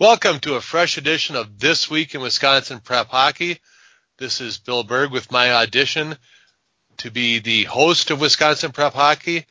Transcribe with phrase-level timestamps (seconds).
[0.00, 3.58] Welcome to a fresh edition of This Week in Wisconsin Prep Hockey.
[4.16, 6.16] This is Bill Berg with my audition
[6.98, 9.44] to be the host of Wisconsin Prep Hockey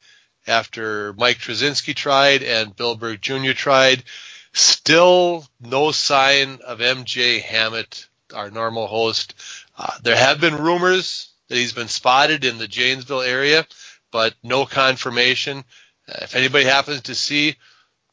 [0.48, 3.52] after Mike Trzynski tried and Bill Berg Jr.
[3.52, 4.06] tried.
[4.54, 9.34] Still no sign of MJ Hammett, our normal host.
[9.78, 13.68] Uh, there have been rumors that he's been spotted in the Janesville area,
[14.14, 15.66] but no confirmation.
[16.08, 17.58] Uh, if anybody happens to see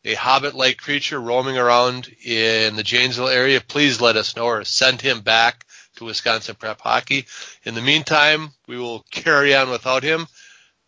[0.05, 5.01] a hobbit-like creature roaming around in the Janesville area, please let us know or send
[5.01, 5.65] him back
[5.97, 7.27] to Wisconsin Prep Hockey.
[7.65, 10.27] In the meantime, we will carry on without him.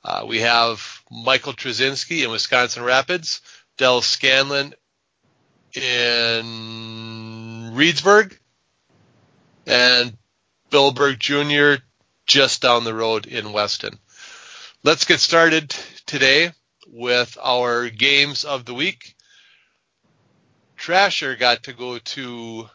[0.04, 3.40] Uh, we have Michael Trzynski in Wisconsin Rapids,
[3.78, 4.74] Del Scanlon
[5.74, 8.36] in Reedsburg,
[9.66, 10.16] and
[10.70, 11.82] Bill Berg Jr.
[12.26, 13.98] just down the road in Weston.
[14.82, 15.74] Let's get started
[16.06, 16.52] today
[16.86, 19.14] with our games of the week.
[20.78, 22.68] Trasher got to go to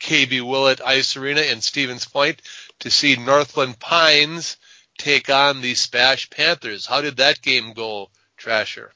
[0.00, 2.42] KB Willett Ice Arena in Stevens Point
[2.80, 4.56] to see Northland Pines
[4.98, 6.86] take on the Spash Panthers.
[6.86, 8.88] How did that game go, Trasher?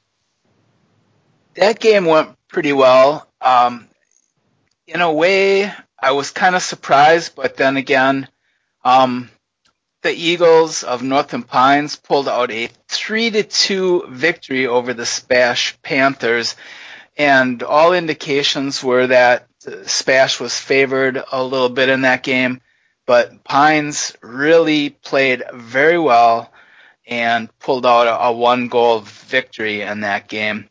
[1.55, 3.27] That game went pretty well.
[3.41, 3.87] Um,
[4.85, 8.27] in a way, I was kind of surprised, but then again,
[8.85, 9.29] um,
[10.01, 15.77] the Eagles of Northland Pines pulled out a three to two victory over the Spash
[15.81, 16.55] Panthers,
[17.17, 19.47] and all indications were that
[19.85, 22.61] Spash was favored a little bit in that game,
[23.05, 26.51] but Pines really played very well
[27.07, 30.69] and pulled out a, a one goal victory in that game.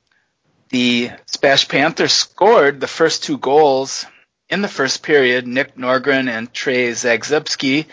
[0.69, 4.07] The Spash Panthers scored the first two goals
[4.49, 5.47] in the first period.
[5.47, 7.87] Nick Norgren and Trey Zagzebski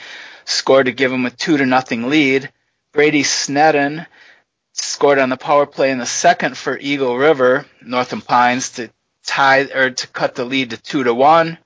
[0.46, 2.52] scored to give them a two to nothing lead.
[2.92, 4.06] Brady Snedden
[4.74, 8.90] scored on the power play in the second for Eagle River, Northland Pines to
[9.26, 11.58] tie or to cut the lead to two to one.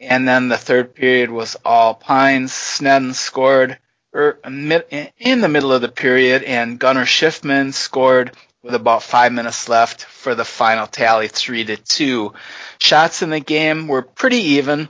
[0.00, 2.52] And then the third period was all Pines.
[2.52, 3.78] Snedden scored
[4.14, 8.32] er, in the middle of the period, and Gunnar Schiffman scored
[8.62, 12.32] with about five minutes left for the final tally, three to two.
[12.78, 14.88] Shots in the game were pretty even.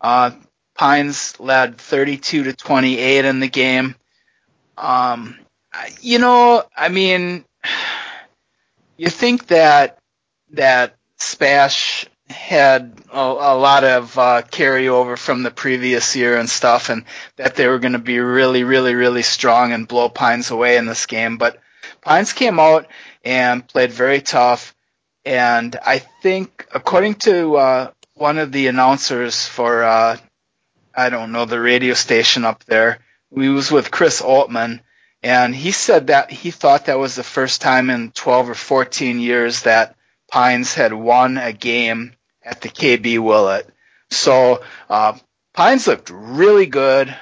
[0.00, 0.32] Uh,
[0.80, 3.96] Pines led 32 to 28 in the game.
[4.78, 5.38] Um,
[6.00, 7.44] you know, I mean,
[8.96, 9.98] you think that
[10.52, 16.88] that Spash had a, a lot of uh, carryover from the previous year and stuff,
[16.88, 17.04] and
[17.36, 20.86] that they were going to be really, really, really strong and blow Pines away in
[20.86, 21.36] this game.
[21.36, 21.58] But
[22.00, 22.86] Pines came out
[23.22, 24.74] and played very tough,
[25.26, 30.16] and I think, according to uh, one of the announcers for uh,
[30.94, 32.98] I don't know, the radio station up there.
[33.30, 34.82] We was with Chris Altman,
[35.22, 39.20] and he said that he thought that was the first time in 12 or 14
[39.20, 39.96] years that
[40.30, 43.68] Pines had won a game at the KB Willett.
[44.10, 45.16] So uh,
[45.54, 47.14] Pines looked really good.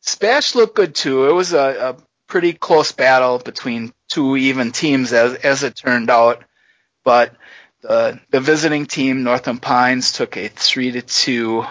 [0.00, 1.28] Spash looked good too.
[1.28, 6.10] It was a, a pretty close battle between two even teams as as it turned
[6.10, 6.44] out,
[7.04, 7.34] but
[7.82, 11.64] the the visiting team Northland Pines took a three to two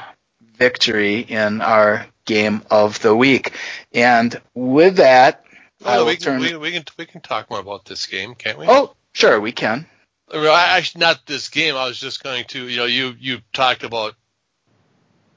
[0.58, 3.54] victory in our game of the week.
[3.94, 5.44] And with that,
[5.84, 8.66] well, we, can, we, we, can we can talk more about this game, can't we?
[8.68, 9.86] Oh, sure, we can.
[10.34, 11.76] Actually, not this game.
[11.76, 14.16] I was just going to, you know, you you talked about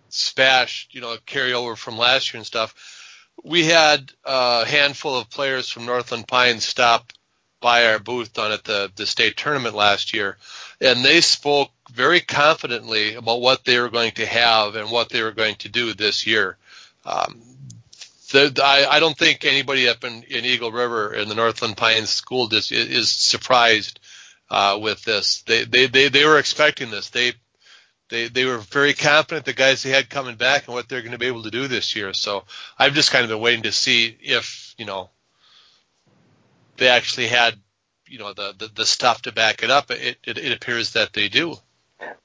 [0.08, 2.74] Spash, you know, carryover from last year and stuff.
[3.44, 7.12] We had a handful of players from Northland Pines stop
[7.60, 10.36] by our booth down at the the state tournament last year,
[10.80, 15.22] and they spoke very confidently about what they were going to have and what they
[15.22, 16.56] were going to do this year.
[17.04, 17.40] Um,
[18.32, 22.10] the, I, I, don't think anybody up in, in, Eagle River in the Northland Pines
[22.10, 24.00] School District is, is surprised
[24.50, 25.42] uh, with this.
[25.42, 27.10] They, they, they, they were expecting this.
[27.10, 27.34] They,
[28.08, 31.12] they, they were very confident the guys they had coming back and what they're going
[31.12, 32.12] to be able to do this year.
[32.12, 32.44] So
[32.78, 35.10] I've just kind of been waiting to see if you know
[36.76, 37.58] they actually had
[38.08, 39.90] you know the, the, the stuff to back it up.
[39.90, 41.56] It, it, it appears that they do.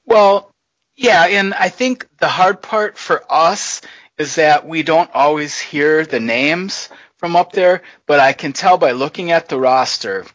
[0.04, 0.50] Well,
[0.94, 3.80] yeah, and I think the hard part for us
[4.18, 8.78] is that we don't always hear the names from up there, but I can tell
[8.78, 10.26] by looking at the roster,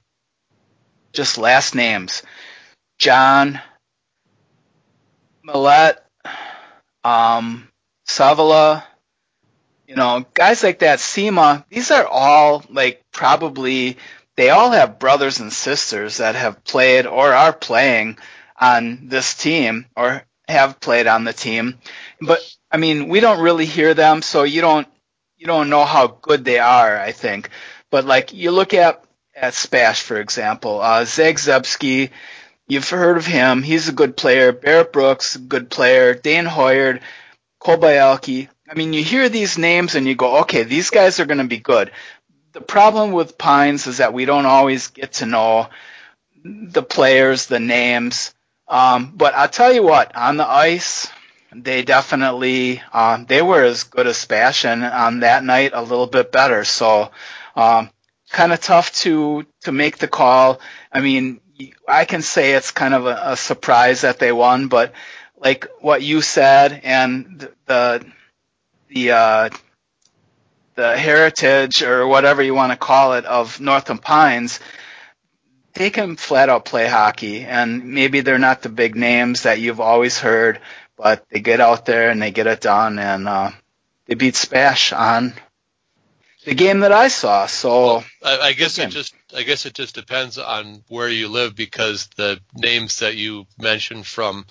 [1.13, 2.23] just last names,
[2.97, 3.61] John,
[5.45, 5.97] Millette,
[7.03, 7.67] um,
[8.07, 8.83] Savala,
[9.87, 13.97] you know, guys like that, Sema, these are all like probably
[14.37, 18.17] they all have brothers and sisters that have played or are playing
[18.55, 21.79] on this team or have played on the team.
[22.21, 22.39] But
[22.71, 24.87] I mean, we don't really hear them, so you don't
[25.35, 26.97] you don't know how good they are.
[26.97, 27.49] I think,
[27.91, 29.03] but like you look at
[29.35, 32.11] at Spash for example, uh, Zeb Zebski,
[32.67, 33.63] you've heard of him.
[33.63, 34.51] He's a good player.
[34.51, 36.13] Barrett Brooks, good player.
[36.13, 37.01] Dan Hoyard,
[37.61, 38.47] Kobayalki.
[38.69, 41.45] I mean, you hear these names and you go, okay, these guys are going to
[41.45, 41.91] be good.
[42.57, 45.69] The problem with Pines is that we don't always get to know
[46.43, 48.33] the players, the names.
[48.67, 51.07] Um, but I'll tell you what, on the ice,
[51.53, 56.07] they definitely um, they were as good as Spash, and on that night a little
[56.07, 56.63] bit better.
[56.63, 57.11] So,
[57.55, 57.91] um,
[58.31, 60.59] kind of tough to to make the call.
[60.91, 61.41] I mean,
[61.87, 64.93] I can say it's kind of a, a surprise that they won, but
[65.37, 68.03] like what you said, and the
[68.87, 69.49] the uh,
[70.77, 74.59] the heritage or whatever you want to call it of Northland Pines,
[75.73, 79.81] they can flat out play hockey, and maybe they're not the big names that you've
[79.81, 80.59] always heard,
[80.95, 83.51] but they get out there and they get it done, and uh,
[84.05, 85.33] they beat Spash on
[86.45, 87.47] the game that I saw.
[87.47, 91.27] So well, I, I, guess it just I guess it just depends on where you
[91.27, 94.45] live because the names that you mentioned from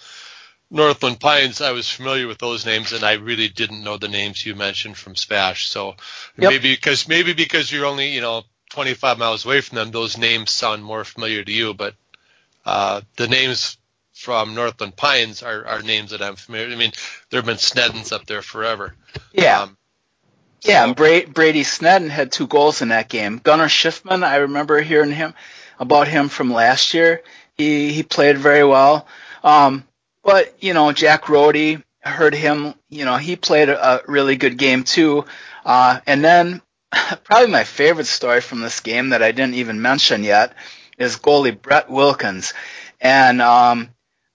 [0.70, 4.44] Northland Pines, I was familiar with those names, and I really didn't know the names
[4.44, 5.68] you mentioned from Spash.
[5.68, 5.94] So
[6.36, 6.50] yep.
[6.50, 10.50] maybe because maybe because you're only you know 25 miles away from them, those names
[10.50, 11.74] sound more familiar to you.
[11.74, 11.94] But
[12.64, 13.78] uh, the names
[14.12, 16.74] from Northland Pines are, are names that I'm familiar.
[16.74, 16.92] I mean,
[17.30, 18.94] there have been Sneddons up there forever.
[19.32, 19.62] Yeah.
[19.62, 19.76] Um,
[20.62, 23.38] yeah, and Bra- Brady Snedden had two goals in that game.
[23.38, 25.34] Gunnar Schiffman, I remember hearing him
[25.78, 27.22] about him from last year.
[27.56, 29.06] He he played very well.
[29.44, 29.84] Um,
[30.26, 32.74] but you know, Jack Rody, heard him.
[32.88, 35.24] You know, he played a, really good game too.
[35.64, 36.62] Uh, and then
[37.24, 40.54] probably my favorite story from this game that I didn't even mention yet
[40.98, 42.54] is goalie Brett Wilkins.
[43.00, 43.90] And um,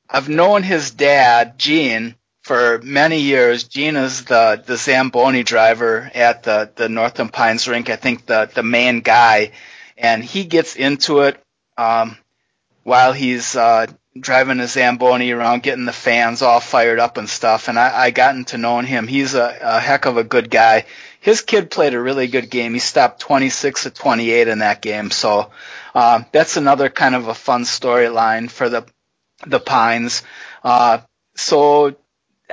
[0.10, 3.64] I've known his dad, Gene, for many years.
[3.64, 7.90] Gene is the the Zamboni driver at the the Northland Pines rink.
[7.90, 9.52] I think the the main guy,
[9.98, 11.42] and he gets into it
[11.78, 12.18] um,
[12.84, 13.88] while he's uh,
[14.20, 17.68] driving a Zamboni around, getting the fans all fired up and stuff.
[17.68, 19.08] And I, I gotten to know him.
[19.08, 20.86] He's a, a heck of a good guy.
[21.22, 22.74] His kid played a really good game.
[22.74, 25.12] He stopped 26 to 28 in that game.
[25.12, 25.52] So
[25.96, 28.86] uh, that's another kind of a fun storyline for the
[29.48, 30.24] the Pines.
[30.64, 31.00] Uh,
[31.36, 31.96] so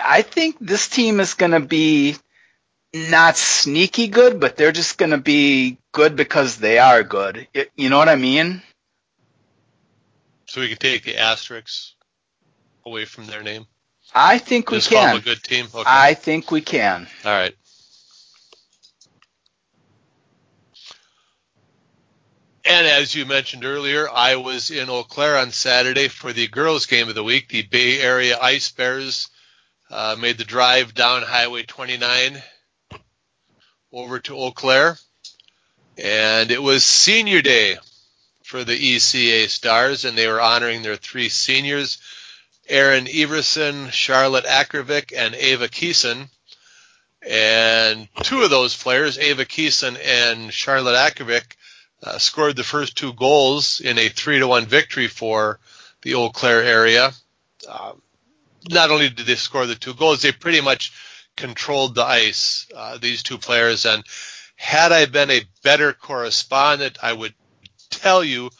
[0.02, 2.16] I think this team is going to be
[2.94, 7.48] not sneaky good, but they're just going to be good because they are good.
[7.54, 8.62] It, you know what I mean?
[10.48, 11.94] So we can take the asterisks
[12.86, 13.66] away from their name.
[14.14, 15.16] I think we Just can.
[15.16, 15.66] A good team.
[15.66, 15.84] Okay.
[15.86, 17.06] I think we can.
[17.24, 17.54] All right.
[22.64, 26.86] And as you mentioned earlier, I was in Eau Claire on Saturday for the girls'
[26.86, 27.48] game of the week.
[27.48, 29.28] The Bay Area Ice Bears
[29.90, 32.42] uh, made the drive down Highway 29
[33.92, 34.96] over to Eau Claire,
[35.98, 37.78] and it was Senior Day
[38.48, 41.98] for the ECA Stars, and they were honoring their three seniors,
[42.66, 46.30] Aaron Everson, Charlotte Akravic, and Ava Keeson.
[47.28, 51.56] And two of those players, Ava Keeson and Charlotte Akravic,
[52.02, 55.60] uh, scored the first two goals in a three to one victory for
[56.00, 57.12] the Eau Claire area.
[57.68, 58.00] Um,
[58.70, 60.94] not only did they score the two goals, they pretty much
[61.36, 62.66] controlled the ice.
[62.74, 64.02] Uh, these two players, and
[64.56, 67.34] had I been a better correspondent, I would
[67.90, 68.50] tell you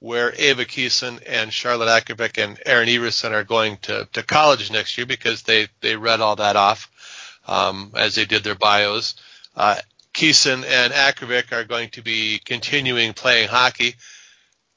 [0.00, 4.96] where Ava Keeson and Charlotte Akravic and Aaron Everson are going to, to college next
[4.96, 6.88] year because they, they read all that off
[7.46, 9.14] um, as they did their bios.
[9.56, 9.76] Uh,
[10.14, 13.94] Keeson and Akravic are going to be continuing playing hockey.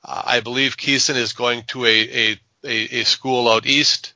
[0.03, 4.13] Uh, I believe Keeson is going to a, a, a, a, school out east,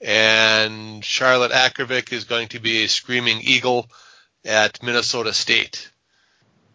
[0.00, 3.88] and Charlotte Akravic is going to be a screaming eagle
[4.44, 5.91] at Minnesota State.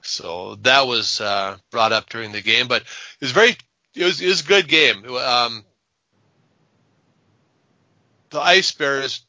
[0.08, 2.88] So that was uh, brought up during the game, but it
[3.22, 3.58] was very
[3.94, 5.04] it was, it was a good game.
[5.16, 5.66] Um,
[8.30, 9.26] the Ice Bears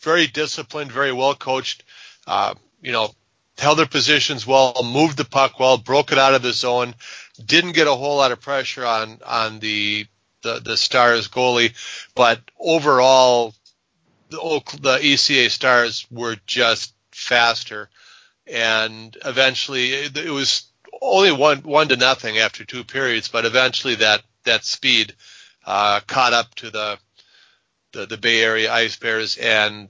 [0.00, 1.84] very disciplined, very well coached.
[2.26, 3.10] Uh, you know,
[3.58, 6.94] held their positions well, moved the puck well, broke it out of the zone,
[7.44, 10.06] didn't get a whole lot of pressure on on the
[10.42, 11.72] the, the Stars goalie,
[12.16, 13.54] but overall,
[14.30, 14.38] the,
[14.80, 17.88] the ECA Stars were just faster
[18.46, 20.64] and eventually it, it was
[21.00, 25.14] only one one to nothing after two periods, but eventually that that speed
[25.64, 26.98] uh, caught up to the,
[27.92, 29.88] the the Bay Area Ice Bears, and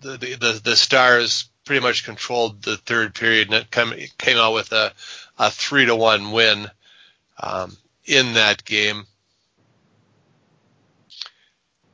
[0.00, 4.38] the the the, the Stars pretty much controlled the third period, and it came came
[4.38, 4.92] out with a
[5.38, 6.70] a three to one win
[7.38, 9.06] um, in that game.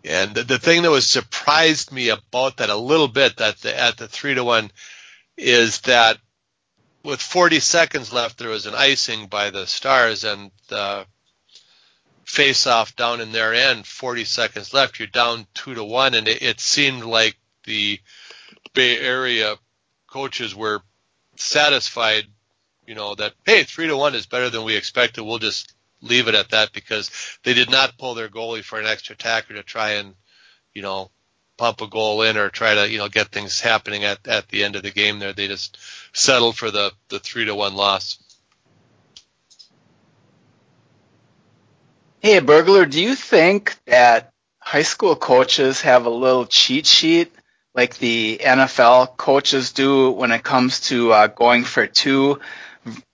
[0.06, 3.78] And the, the thing that was surprised me about that a little bit that the,
[3.78, 4.71] at the three to one
[5.37, 6.19] is that
[7.03, 11.07] with 40 seconds left, there was an icing by the Stars, and the
[12.25, 14.99] face off down in their end, 40 seconds left.
[14.99, 18.00] You're down two to one, and it, it seemed like the
[18.73, 19.57] Bay Area
[20.09, 20.83] coaches were
[21.37, 22.25] satisfied,
[22.87, 25.23] you know, that hey, three to one is better than we expected.
[25.23, 27.11] We'll just leave it at that because
[27.45, 30.14] they did not pull their goalie for an extra tacker to try and,
[30.73, 31.11] you know,
[31.56, 34.64] pump a goal in or try to, you know, get things happening at, at the
[34.64, 35.32] end of the game there.
[35.32, 35.78] They just
[36.12, 38.18] settled for the, the three to one loss.
[42.20, 47.30] Hey, Burglar, do you think that high school coaches have a little cheat sheet
[47.75, 52.40] like the NFL coaches do when it comes to uh, going for two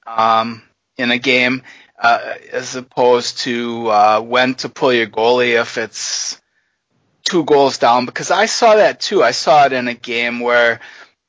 [0.06, 0.62] um,
[0.96, 1.62] in a game,
[2.00, 6.40] uh, as opposed to uh, when to pull your goalie if it's
[7.30, 8.06] two goals down?
[8.06, 9.22] Because I saw that too.
[9.22, 10.80] I saw it in a game where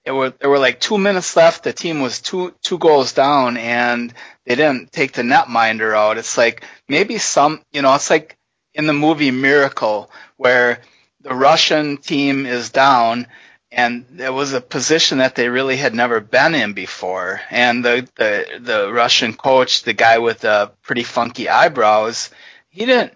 [0.03, 1.63] it were there were like two minutes left.
[1.63, 4.13] The team was two two goals down, and
[4.45, 6.17] they didn't take the netminder out.
[6.17, 8.37] It's like maybe some, you know, it's like
[8.73, 10.81] in the movie Miracle where
[11.21, 13.27] the Russian team is down
[13.71, 17.39] and it was a position that they really had never been in before.
[17.49, 22.31] And the, the, the Russian coach, the guy with the pretty funky eyebrows,
[22.69, 23.13] he didn't,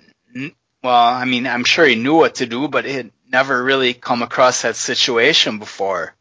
[0.85, 3.95] well, I mean, I'm sure he knew what to do, but he had never really
[3.95, 6.13] come across that situation before.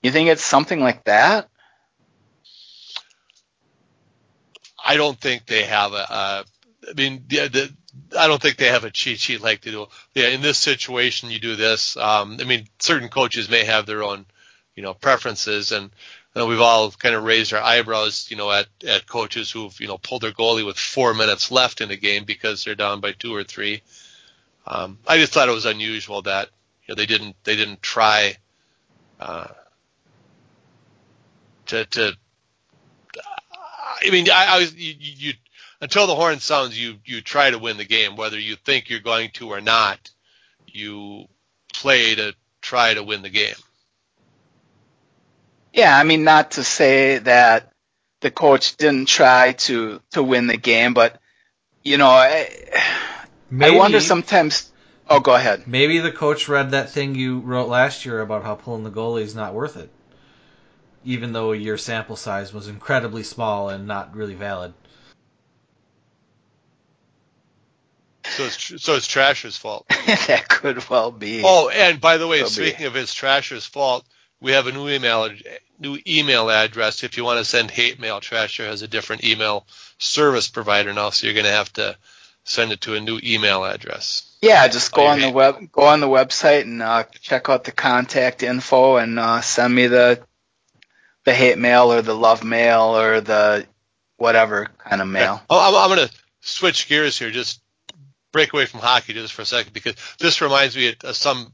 [0.00, 1.48] You think it's something like that?
[4.84, 5.96] I don't think they have a.
[5.96, 6.44] a
[6.88, 7.72] I mean, the, the,
[8.16, 9.88] I don't think they have a cheat sheet like they do.
[10.14, 11.96] Yeah, in this situation, you do this.
[11.96, 14.24] Um, I mean, certain coaches may have their own,
[14.76, 15.90] you know, preferences, and
[16.34, 19.80] you know, we've all kind of raised our eyebrows, you know, at at coaches who've
[19.80, 23.00] you know pulled their goalie with four minutes left in the game because they're down
[23.00, 23.82] by two or three.
[24.66, 26.48] Um, I just thought it was unusual that
[26.86, 28.36] you know they didn't they didn't try
[29.20, 29.48] uh,
[31.66, 32.16] to to
[34.06, 35.32] I mean, I, I was you, you
[35.80, 39.00] until the horn sounds, you you try to win the game, whether you think you're
[39.00, 40.10] going to or not.
[40.66, 41.26] You
[41.72, 43.54] play to try to win the game.
[45.72, 47.72] Yeah, I mean, not to say that
[48.20, 51.20] the coach didn't try to to win the game, but
[51.82, 52.50] you know, I,
[53.52, 54.72] maybe, I wonder sometimes.
[55.08, 55.66] Oh, go ahead.
[55.66, 59.22] Maybe the coach read that thing you wrote last year about how pulling the goalie
[59.22, 59.90] is not worth it
[61.04, 64.72] even though your sample size was incredibly small and not really valid.
[68.24, 69.86] So it's so it's Trasher's fault.
[70.06, 71.42] that could well be.
[71.44, 72.84] Oh, and by the way, Could speaking be.
[72.84, 74.06] of it's Trasher's fault,
[74.40, 75.28] we have a new email
[75.78, 77.02] new email address.
[77.02, 79.66] If you want to send hate mail, Trasher has a different email
[79.98, 81.96] service provider now, so you're going to have to
[82.44, 84.36] send it to a new email address.
[84.42, 87.64] Yeah, just go oh, on the web, go on the website and uh, check out
[87.64, 90.20] the contact info and uh, send me the
[91.24, 93.66] the hate mail or the love mail or the
[94.16, 95.40] whatever kind of mail.
[95.48, 97.60] Oh, I'm, I'm going to switch gears here, just
[98.32, 101.52] break away from hockey just for a second because this reminds me of some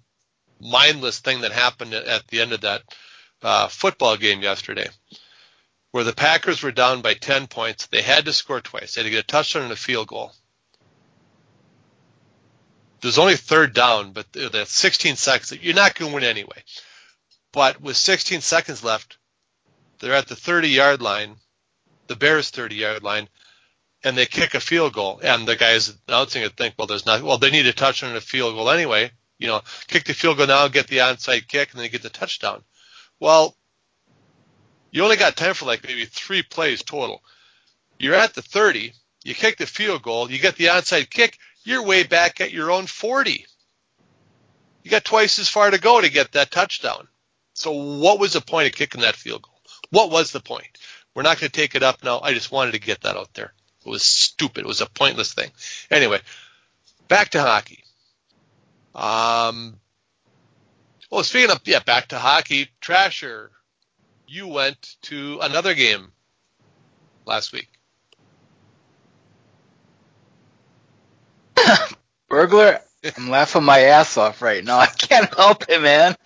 [0.60, 2.82] mindless thing that happened at the end of that
[3.42, 4.88] uh, football game yesterday,
[5.92, 7.86] where the Packers were down by 10 points.
[7.86, 8.94] They had to score twice.
[8.94, 10.32] They had to get a touchdown and a field goal.
[13.00, 15.62] There's only third down, but that's 16 seconds.
[15.62, 16.62] You're not going to win anyway.
[17.52, 19.18] But with 16 seconds left,
[20.00, 21.36] they're at the 30 yard line,
[22.06, 23.28] the Bears 30 yard line,
[24.04, 25.20] and they kick a field goal.
[25.22, 28.18] And the guys announcing it think, well, there's not, well, they need a touchdown and
[28.18, 29.10] a field goal anyway.
[29.38, 32.10] You know, kick the field goal now, get the onside kick, and then get the
[32.10, 32.62] touchdown.
[33.20, 33.56] Well,
[34.90, 37.22] you only got time for like maybe three plays total.
[37.98, 38.92] You're at the 30,
[39.24, 41.36] you kick the field goal, you get the onside kick,
[41.68, 43.46] you're way back at your own 40.
[44.82, 47.08] You got twice as far to go to get that touchdown.
[47.52, 49.60] So what was the point of kicking that field goal?
[49.90, 50.78] What was the point?
[51.14, 52.20] We're not going to take it up now.
[52.20, 53.52] I just wanted to get that out there.
[53.84, 54.64] It was stupid.
[54.64, 55.50] It was a pointless thing.
[55.90, 56.20] Anyway,
[57.06, 57.84] back to hockey.
[58.94, 59.78] Um,
[61.10, 63.48] well, speaking of yeah, back to hockey, Trasher,
[64.26, 66.12] you went to another game
[67.26, 67.68] last week.
[72.28, 72.80] Burglar,
[73.16, 74.78] I'm laughing my ass off right now.
[74.80, 76.16] I can't help it, man.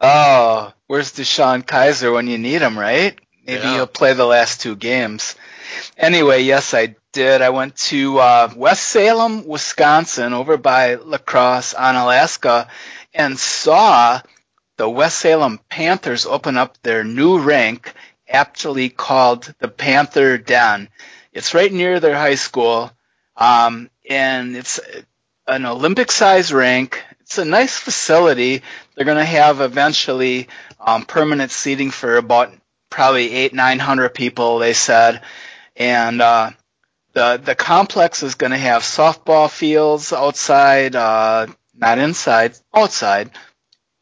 [0.00, 3.18] Oh, where's DeShone Kizer when you need him, right?
[3.46, 3.74] Maybe yeah.
[3.74, 5.34] he'll play the last two games.
[5.96, 7.40] Anyway, yes, I did.
[7.40, 12.68] I went to uh, West Salem, Wisconsin, over by La Crosse Onalaska,
[13.14, 14.20] and saw
[14.76, 17.92] the West Salem Panthers open up their new rink,
[18.28, 20.88] aptly called the Panther Den.
[21.32, 22.90] It's right near their high school,
[23.38, 24.80] um, and it's
[25.46, 27.02] an Olympic-sized rink.
[27.20, 28.62] It's a nice facility.
[28.94, 30.48] They're going to have eventually
[30.80, 32.52] um, permanent seating for about
[32.90, 34.58] probably eight, nine hundred people.
[34.58, 35.22] They said,
[35.76, 36.50] and uh,
[37.12, 43.30] the the complex is going to have softball fields outside, uh, not inside, outside.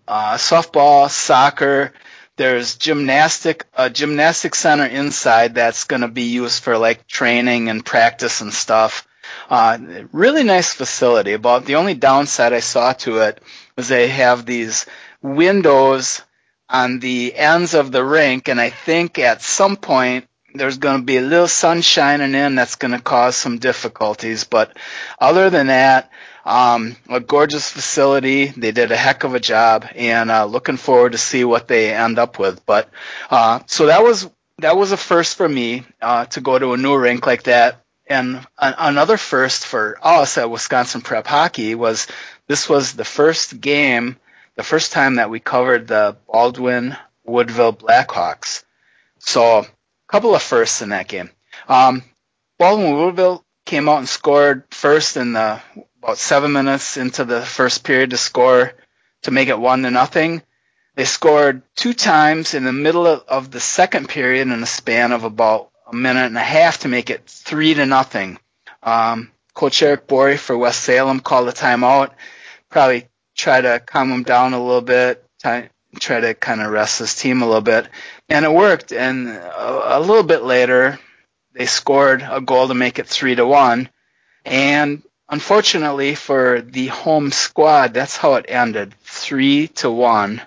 [0.09, 1.93] Uh, softball, soccer.
[2.37, 7.85] There's gymnastic, a gymnastic center inside that's going to be used for like training and
[7.85, 9.07] practice and stuff.
[9.49, 9.79] Uh,
[10.13, 11.33] really nice facility.
[11.33, 13.41] About the only downside I saw to it
[13.77, 14.87] was they have these
[15.23, 16.23] windows
[16.69, 21.05] on the ends of the rink, and I think at some point there's going to
[21.05, 24.45] be a little sun shining in that's going to cause some difficulties.
[24.45, 24.77] But
[25.21, 26.11] other than that,
[26.47, 28.47] um, a gorgeous facility.
[28.47, 31.93] They did a heck of a job, and uh, looking forward to see what they
[31.93, 32.65] end up with.
[32.65, 32.89] But
[33.29, 36.77] uh, so that was that was a first for me uh, to go to a
[36.77, 37.83] new rink like that.
[38.07, 42.07] And another first for us at Wisconsin Prep Hockey was
[42.47, 44.17] this was the first game,
[44.55, 48.65] the first time that we covered the Baldwin Woodville Blackhawks.
[49.19, 49.67] So a
[50.07, 51.31] couple of firsts in that game.
[51.69, 52.05] Um,
[52.59, 55.61] Baldwin Woodville came out and scored first in the
[56.01, 58.73] about seven minutes into the first period to score
[59.23, 60.43] to make it one to nothing.
[60.95, 65.25] They scored two times in the middle of the second period in a span of
[65.25, 68.39] about a minute and a half to make it three to nothing.
[68.83, 72.11] Um, Coach Eric Bory for West Salem called a timeout,
[72.69, 76.99] probably try to calm him down a little bit, try, try to kind of rest
[76.99, 77.89] his team a little bit,
[78.29, 78.93] and it worked.
[78.93, 80.99] And a, a little bit later,
[81.55, 83.89] they scored a goal to make it three to one,
[84.45, 90.43] and unfortunately for the home squad, that's how it ended, three to one.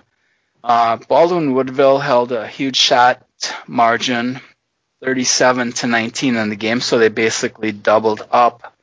[0.62, 3.26] Uh, Baldwin Woodville held a huge shot
[3.66, 4.40] margin,
[5.02, 8.76] 37 to 19 in the game, so they basically doubled up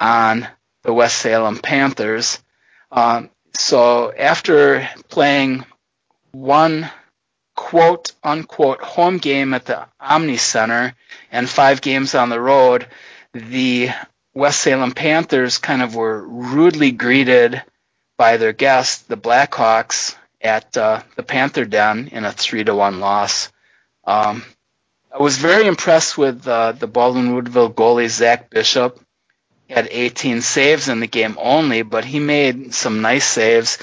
[0.00, 0.46] on
[0.82, 2.42] the West Salem Panthers.
[2.90, 5.64] Um, so after playing
[6.32, 6.90] one
[7.54, 10.94] quote unquote home game at the Omni Center
[11.30, 12.88] and five games on the road,
[13.32, 13.90] the
[14.34, 17.62] West Salem Panthers kind of were rudely greeted
[18.16, 23.00] by their guests, the Blackhawks, at uh, the Panther Den in a three to one
[23.00, 23.50] loss.
[24.04, 24.42] Um,
[25.14, 28.98] I was very impressed with uh, the Baldwin Woodville goalie Zach Bishop.
[29.68, 33.78] He had 18 saves in the game only, but he made some nice saves.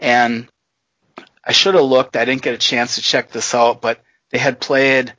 [0.00, 0.48] And
[1.44, 2.16] I should have looked.
[2.16, 5.14] I didn't get a chance to check this out, but they had played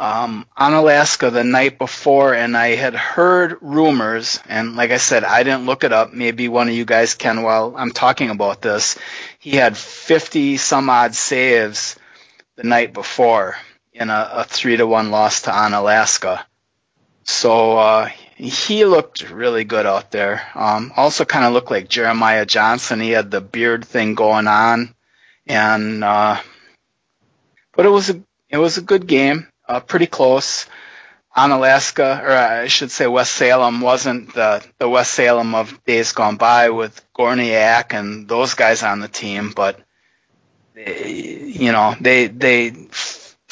[0.00, 5.44] um, Onalaska the night before, and I had heard rumors, and like I said, I
[5.44, 6.12] didn't look it up.
[6.12, 8.98] Maybe one of you guys can while I'm talking about this.
[9.38, 11.96] He had 50 some odd saves
[12.56, 13.56] the night before
[13.94, 16.44] in a, a three to one loss to Onalaska.
[17.22, 20.42] So uh, he looked really good out there.
[20.54, 23.00] Um, also, kind of looked like Jeremiah Johnson.
[23.00, 24.94] He had the beard thing going on,
[25.46, 26.40] and uh,
[27.74, 30.66] but it was a it was a good game uh, pretty close.
[31.36, 36.36] Onalaska, or I should say West Salem, wasn't the, the West Salem of days gone
[36.36, 39.80] by with Gorniak and those guys on the team, but
[40.74, 42.70] they, you know they they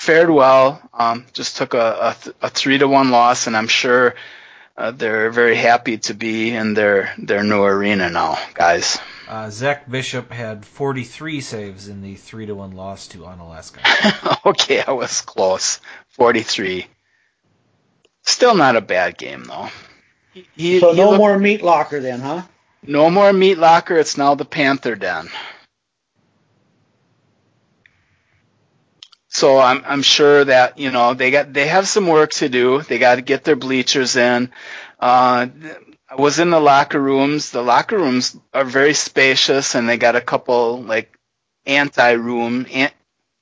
[0.02, 0.82] fared well.
[0.92, 4.16] Um, just took a, a, a three to one loss, and I'm sure
[4.76, 8.98] uh, they're very happy to be in their their new arena now, guys.
[9.28, 14.44] Uh, Zach Bishop had 43 saves in the 3 to 1 loss to Onalaska.
[14.46, 15.80] okay, I was close.
[16.10, 16.86] 43.
[18.24, 19.70] Still not a bad game, though.
[20.54, 22.42] He, so no looked, more meat locker then, huh?
[22.82, 23.96] No more meat locker.
[23.96, 25.30] It's now the Panther Den.
[29.42, 32.81] So I'm I'm sure that you know they got they have some work to do.
[32.83, 34.52] They got to get their bleachers in.
[35.00, 35.48] Uh,
[36.09, 37.50] I was in the locker rooms.
[37.50, 41.18] The locker rooms are very spacious, and they got a couple like
[41.66, 42.66] anti-room,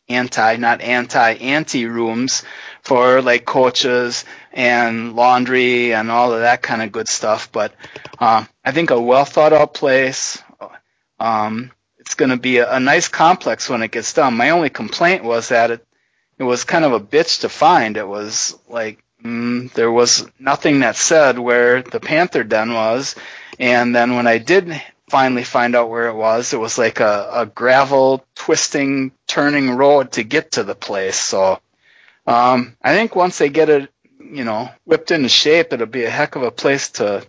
[0.09, 2.45] anti, not anti, anti rooms
[2.83, 7.53] for like coaches and laundry and all of that kind of good stuff.
[7.53, 7.75] But
[8.19, 10.43] uh, I think a well thought out place.
[11.19, 14.35] Um, it's going to be a, a nice complex when it gets done.
[14.39, 15.87] My only complaint was that it
[16.41, 17.97] it was kind of a bitch to find.
[17.97, 23.15] It was like Mm, there was nothing that said where the Panther Den was.
[23.59, 27.31] And then when I did finally find out where it was, it was like a,
[27.33, 31.17] a gravel twisting, turning road to get to the place.
[31.17, 31.61] So
[32.27, 36.11] um, I think once they get it, you know, whipped into shape, it'll be a
[36.11, 37.27] heck of a place to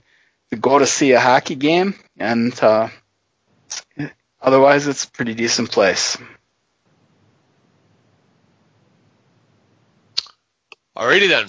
[0.52, 1.96] to go to see a hockey game.
[2.18, 2.90] And uh,
[4.42, 6.18] otherwise, it's a pretty decent place.
[11.02, 11.48] Alrighty then.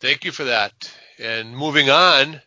[0.00, 0.74] Thank you for that.
[1.18, 2.42] And moving on,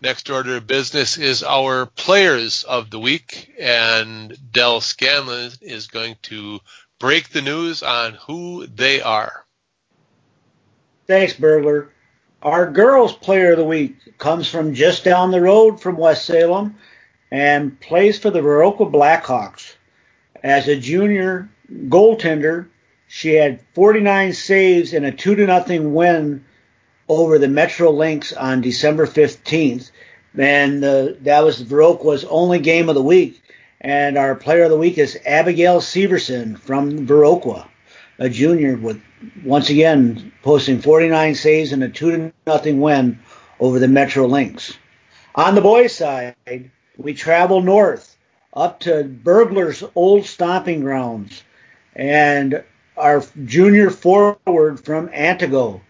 [0.00, 6.16] next order of business is our players of the week, and Dell Scanlon is going
[6.22, 6.60] to
[6.98, 9.44] break the news on who they are.
[11.06, 11.90] Thanks, Burglar.
[12.40, 16.76] Our girls player of the week comes from just down the road from West Salem
[17.30, 19.74] and plays for the Viroqua Blackhawks.
[20.42, 22.68] As a junior goaltender,
[23.12, 26.44] she had 49 saves and a 2 to nothing win
[27.08, 29.90] over the Metro Lynx on December 15th.
[30.38, 33.42] And uh, that was Viroqua's only game of the week.
[33.80, 37.66] And our player of the week is Abigail Severson from Viroqua,
[38.20, 39.02] a junior with
[39.44, 43.18] once again posting 49 saves and a 2 to nothing win
[43.58, 44.78] over the Metro Lynx.
[45.34, 46.36] On the boys' side,
[46.96, 48.16] we travel north
[48.54, 51.42] up to Burglar's old stomping grounds,
[51.96, 52.62] and
[53.00, 55.80] our junior forward from Antigo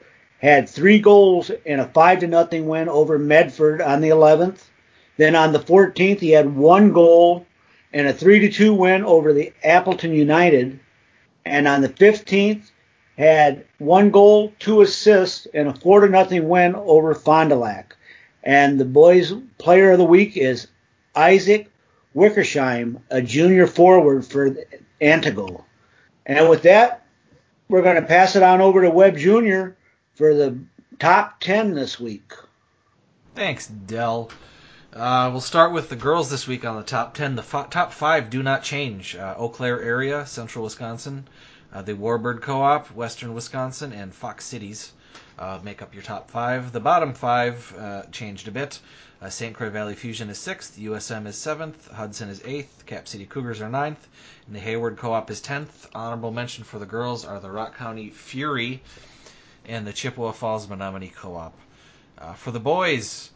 [0.41, 4.61] had three goals in a five to nothing win over Medford on the 11th.
[5.17, 7.47] Then on the 14th, he had one goal
[7.93, 10.81] and a three to two win over the Appleton United.
[11.45, 12.71] And on the 15th,
[13.19, 17.95] had one goal, two assists, and a four to nothing win over Fond du Lac.
[18.43, 20.69] And the boys' player of the week is
[21.15, 21.71] Isaac
[22.17, 24.57] Wickersheim, a junior forward for
[25.03, 25.65] Antigo.
[26.25, 27.00] And with that,
[27.71, 29.71] we're going to pass it on over to Webb Jr.
[30.15, 30.59] for the
[30.99, 32.33] top 10 this week.
[33.35, 34.31] Thanks, Dell.
[34.93, 37.37] Uh, we'll start with the girls this week on the top 10.
[37.37, 39.15] The f- top five do not change.
[39.15, 41.27] Uh, Eau Claire area, central Wisconsin
[41.73, 44.93] uh, the Warbird Co-op, Western Wisconsin, and Fox Cities
[45.39, 46.73] uh, make up your top five.
[46.73, 48.81] The bottom five uh, changed a bit.
[49.23, 49.55] Uh, St.
[49.55, 53.69] Croix Valley Fusion is sixth, USM is seventh, Hudson is eighth, Cap City Cougars are
[53.69, 54.09] ninth,
[54.47, 55.89] and the Hayward Co-op is tenth.
[55.95, 58.83] Honorable mention for the girls are the Rock County Fury
[59.67, 61.53] and the Chippewa Falls Menomonie Co-op.
[62.17, 63.31] Uh, for the boys,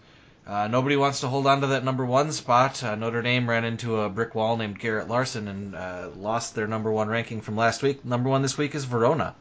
[0.47, 2.83] uh, nobody wants to hold on to that number one spot.
[2.83, 6.67] Uh, Notre Dame ran into a brick wall named Garrett Larson and uh, lost their
[6.67, 8.03] number one ranking from last week.
[8.07, 9.35] Number one this week is Verona.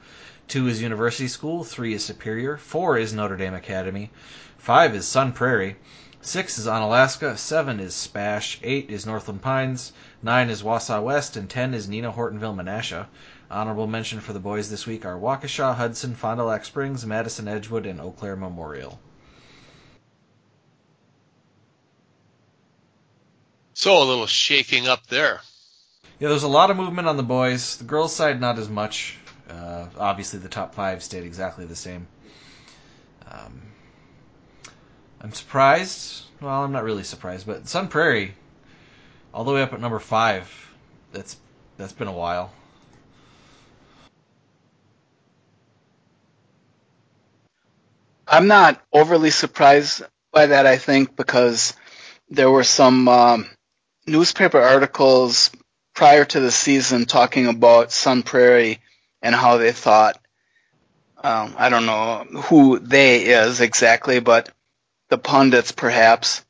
[0.49, 1.63] Two is University School.
[1.63, 2.58] Three is Superior.
[2.58, 4.12] Four is Notre Dame Academy.
[4.58, 5.77] Five is Sun Prairie.
[6.25, 7.38] Six is Onalaska.
[7.38, 8.57] Seven is Spash.
[8.63, 9.91] Eight is Northland Pines.
[10.21, 11.36] Nine is Wausau West.
[11.36, 13.07] And ten is Neenah Hortonville Menasha.
[13.51, 17.49] Honorable mention for the boys this week are Waukesha, Hudson, Fond du Lac Springs, Madison
[17.49, 19.01] Edgewood, and Eau Claire Memorial.
[23.73, 25.41] So a little shaking up there.
[26.21, 27.75] Yeah, there's a lot of movement on the boys.
[27.75, 29.17] The girls' side, not as much.
[29.49, 32.07] Uh, obviously, the top five stayed exactly the same.
[33.29, 33.62] Um,
[35.23, 36.23] I'm surprised.
[36.41, 38.33] Well, I'm not really surprised, but Sun Prairie,
[39.33, 40.51] all the way up at number five.
[41.13, 41.38] That's
[41.77, 42.51] that's been a while.
[48.27, 50.65] I'm not overly surprised by that.
[50.65, 51.73] I think because
[52.29, 53.49] there were some um,
[54.05, 55.51] newspaper articles
[55.95, 58.79] prior to the season talking about Sun Prairie
[59.21, 60.19] and how they thought,
[61.23, 64.49] um, I don't know who they is exactly, but
[65.13, 66.43] the pundits perhaps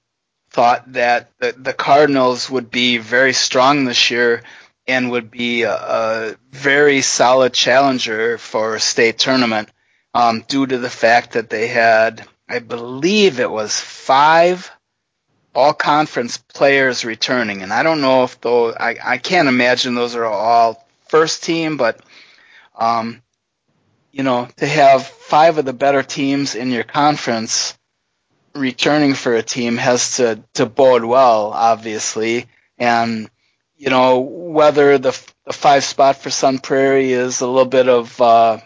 [0.49, 4.41] thought that the, the Cardinals would be very strong this year
[4.87, 9.67] and would be a, a very solid challenger for a state tournament
[10.13, 14.71] um, due to the fact that they had, I believe it was five
[15.53, 20.15] all conference players returning, and I don't know if though I, I can't imagine those
[20.15, 21.99] are all first team, but
[22.79, 23.21] um,
[24.13, 27.77] you know to have five of the better teams in your conference
[28.55, 33.29] returning for a team has to to bode well, obviously, and
[33.77, 38.21] you know whether the, the five spot for Sun Prairie is a little bit of
[38.21, 38.59] uh,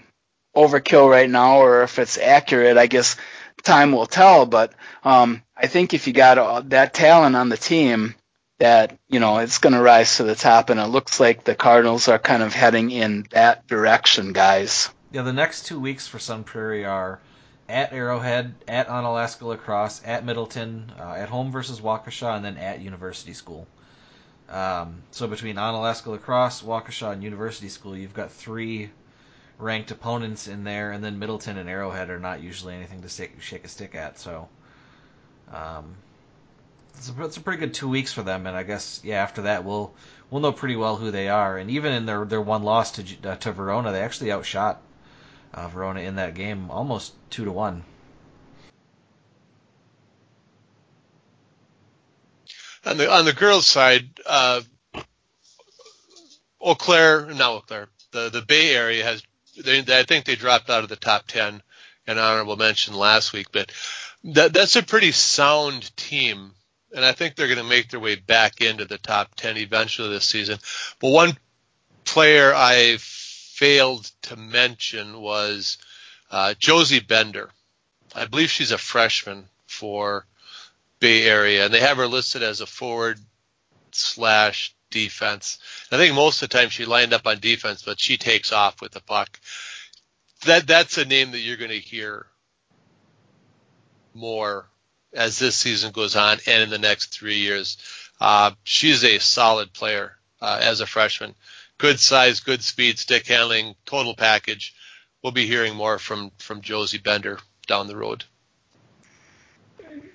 [0.56, 3.15] overkill right now or if it's accurate, I guess
[3.63, 4.45] time will tell.
[4.45, 4.73] But
[5.04, 8.15] um, I think if you got that talent on the team,
[8.60, 11.56] that you know it's going to rise to the top, and it looks like the
[11.56, 14.89] Cardinals are kind of heading in that direction, guys.
[15.12, 17.19] Yeah, the next two weeks for Sun Prairie are
[17.70, 22.58] at Arrowhead, at Onalaska La Crosse, at Middleton, uh, at home versus Waukesha, and then
[22.58, 23.68] at University School.
[24.50, 28.90] Um, so between Onalaska La Crosse, Waukesha, and University School, you've got three
[29.60, 33.66] ranked opponents in there, and then Middleton and Arrowhead are not usually anything to shake
[33.66, 34.18] a stick at.
[34.20, 34.48] So
[35.52, 35.96] um,
[36.96, 39.44] it's, a, it's a pretty good two weeks for them, and I guess yeah, after
[39.44, 39.94] that we'll
[40.30, 41.58] we'll know pretty well who they are.
[41.58, 44.82] And even in their their one loss to uh, to Verona, they actually outshot
[45.54, 47.84] uh, Verona in that game almost two to one.
[52.86, 54.62] On the on the girls' side, uh,
[56.62, 59.24] Eau Claire, not Eau Claire, the the Bay Area has.
[59.62, 61.62] They, I think they dropped out of the top ten,
[62.06, 63.72] an honorable mention last week, but
[64.24, 66.52] that that's a pretty sound team,
[66.96, 70.10] and I think they're going to make their way back into the top ten eventually
[70.10, 70.60] this season.
[71.00, 71.38] But one
[72.06, 72.98] player I
[73.58, 75.80] failed to mention was
[76.30, 77.50] uh, Josie Bender.
[78.13, 80.28] I believe she's a freshman for
[81.00, 83.20] Bay Area, and they have her listed as a forward
[83.91, 85.58] slash defense.
[85.91, 88.80] I think most of the time she lined up on defense, but she takes off
[88.80, 89.39] with the puck.
[90.46, 92.28] That that's a name that you're going to hear
[94.13, 94.70] more
[95.13, 97.78] as this season goes on and in the next three years.
[98.22, 101.34] Uh, she's a solid player uh, as a freshman.
[101.78, 104.74] Good size, good speed, stick handling, total package.
[105.24, 108.24] We'll be hearing more from from Josie Bender down the road.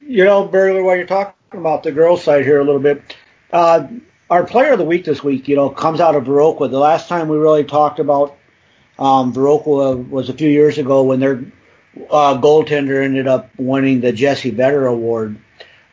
[0.01, 3.16] You know, Burglar, while you're talking about the girls' side here a little bit,
[3.53, 3.87] uh,
[4.29, 6.70] our player of the week this week, you know, comes out of Viroqua.
[6.70, 8.37] The last time we really talked about
[8.98, 11.44] um, Viroqua was a few years ago when their
[12.11, 15.38] uh, goaltender ended up winning the Jessie Vetter Award.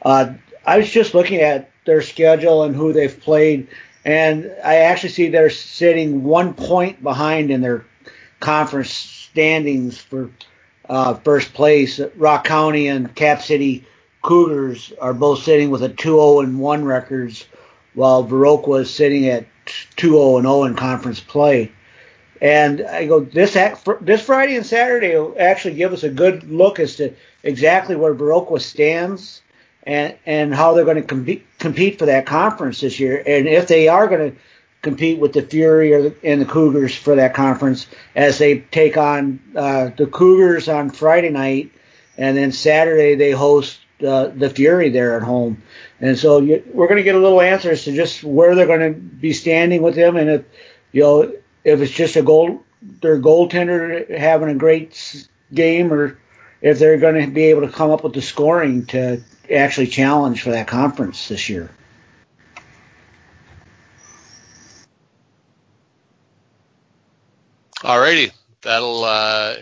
[0.01, 0.33] Uh,
[0.65, 3.67] I was just looking at their schedule and who they've played,
[4.05, 7.85] and I actually see they're sitting one point behind in their
[8.39, 10.29] conference standings for
[10.87, 11.99] uh, first place.
[12.15, 13.85] Rock County and Cap City
[14.21, 17.45] Cougars are both sitting with a 2-0 and 1 records,
[17.93, 21.71] while Viroqua is sitting at 2-0 and 0 in conference play.
[22.41, 23.57] And I go this
[24.01, 28.15] this Friday and Saturday will actually give us a good look as to exactly where
[28.15, 29.41] Viroqua stands
[29.83, 33.67] and and how they're going to compete compete for that conference this year, and if
[33.67, 34.37] they are going to
[34.81, 38.97] compete with the Fury or the, and the Cougars for that conference as they take
[38.97, 41.71] on uh, the Cougars on Friday night,
[42.17, 45.61] and then Saturday they host uh, the Fury there at home.
[45.99, 48.93] And so you, we're going to get a little answers to just where they're going
[48.93, 50.45] to be standing with them, and if
[50.91, 52.63] you know if it's just a goal
[53.01, 56.17] their goaltender having a great game, or
[56.61, 60.41] if they're going to be able to come up with the scoring to actually challenge
[60.41, 61.69] for that conference this year.
[67.81, 68.31] Alrighty,
[68.61, 69.55] that'll uh,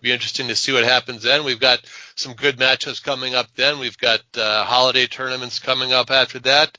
[0.00, 1.44] be interesting to see what happens then.
[1.44, 1.80] We've got
[2.14, 3.48] some good matchups coming up.
[3.56, 6.78] Then we've got uh, holiday tournaments coming up after that.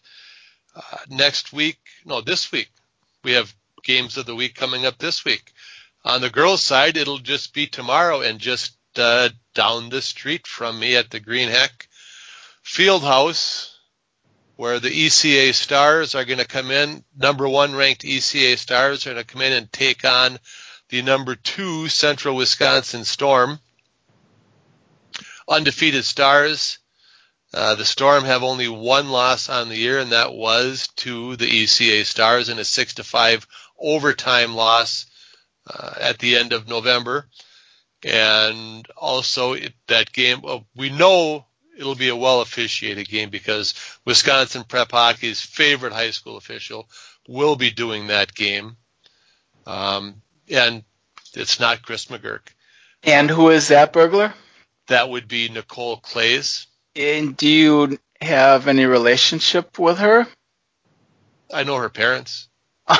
[0.75, 2.69] Uh, next week, no, this week
[3.23, 5.51] we have games of the week coming up this week.
[6.05, 10.79] On the girls' side, it'll just be tomorrow and just uh, down the street from
[10.79, 11.87] me at the Greenheck
[12.65, 13.77] Field House,
[14.55, 17.03] where the ECA Stars are going to come in.
[17.15, 20.39] Number one ranked ECA Stars are going to come in and take on
[20.89, 23.59] the number two Central Wisconsin Storm.
[25.47, 26.79] Undefeated Stars.
[27.53, 31.45] Uh, the Storm have only one loss on the year, and that was to the
[31.45, 33.45] ECA Stars in a six to five
[33.79, 35.05] overtime loss
[35.71, 37.29] uh, at the end of November.
[38.03, 41.45] And also it, that game, well, we know
[41.77, 43.73] it'll be a well officiated game because
[44.05, 46.89] Wisconsin Prep Hockey's favorite high school official
[47.27, 48.77] will be doing that game.
[49.65, 50.83] Um, and
[51.33, 52.47] it's not Chris McGurk.
[53.03, 54.33] And who is that burglar?
[54.87, 56.67] That would be Nicole Clays.
[56.95, 60.27] And do you have any relationship with her?
[61.53, 62.47] I know her parents.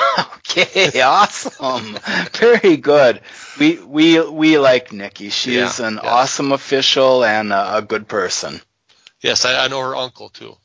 [0.58, 1.98] Okay, awesome.
[2.32, 3.20] Very good.
[3.60, 5.28] We we we like Nikki.
[5.28, 6.08] She yeah, is an yeah.
[6.08, 8.62] awesome official and a, a good person.
[9.26, 10.56] Yes, I, I, know her uncle too.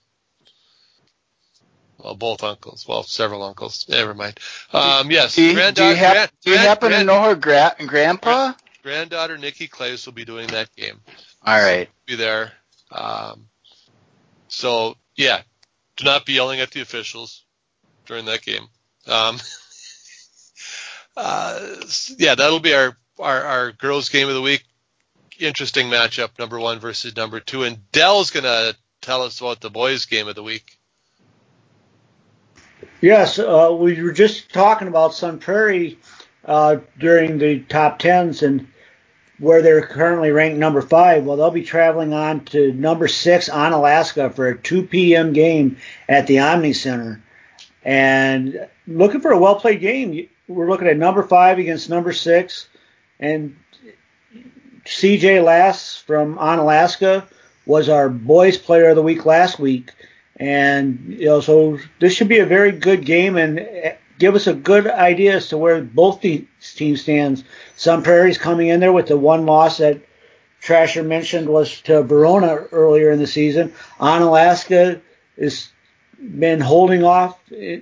[1.98, 2.88] Well, both uncles.
[2.88, 3.88] Well, several uncles.
[3.90, 4.40] Never mind.
[4.72, 7.34] Um, yes, do, you, do you, have, grand, do you happen grand, to know her
[7.34, 8.54] gra- grandpa?
[8.84, 11.02] granddaughter Nikki Clays will be doing that game.
[11.44, 11.88] All right.
[11.88, 12.52] So be there.
[12.92, 13.48] Um,
[14.48, 15.42] so yeah,
[15.98, 17.44] do not be yelling at the officials
[18.06, 18.68] during that game.
[19.08, 19.40] Um,
[21.18, 21.60] uh,
[22.16, 24.64] yeah, that'll be our, our, our girls game of the week.
[25.42, 27.64] Interesting matchup, number one versus number two.
[27.64, 30.78] And Dell's going to tell us about the boys game of the week.
[33.02, 35.98] Yes, uh, we were just talking about Sun Prairie
[36.46, 38.68] uh, during the top tens and
[39.40, 41.26] where they're currently ranked number five.
[41.26, 45.34] Well, they'll be traveling on to number six Onalaska for a 2 p.m.
[45.34, 45.78] game
[46.08, 47.24] at the Omni Center.
[47.84, 50.30] And looking for a well played game.
[50.48, 52.68] We're looking at number five against number six,
[53.20, 53.56] and
[54.86, 57.26] CJ Lass from Onalaska
[57.66, 59.92] was our boys player of the week last week.
[60.38, 64.48] And you know, so this should be a very good game and eh, give us
[64.48, 67.44] a good idea as to where both these teams stands.
[67.76, 70.02] Sun Prairie's coming in there with the one loss that
[70.62, 73.74] Trasher mentioned was to Verona earlier in the season.
[74.00, 75.02] Onalaska
[75.40, 75.70] has
[76.20, 77.80] been holding off eh,